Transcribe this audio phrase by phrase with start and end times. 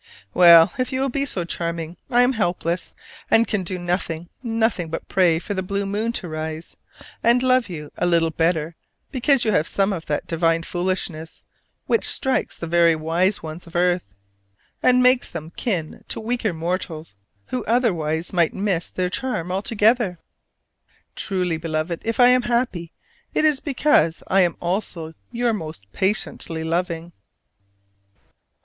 [0.33, 2.95] Well, if you will be so "charming," I am helpless:
[3.29, 6.75] and can do nothing, nothing, but pray for the blue moon to rise,
[7.21, 8.75] and love you a little better
[9.11, 11.43] because you have some of that divine foolishness
[11.85, 14.07] which strikes the very wise ones of earth,
[14.81, 17.13] and makes them kin to weaker mortals
[17.49, 20.17] who otherwise might miss their "charm" altogether.
[21.15, 22.91] Truly, Beloved, if I am happy,
[23.35, 27.13] it is because I am also your most patiently loving.